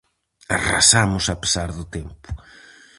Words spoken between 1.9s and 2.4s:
tempo.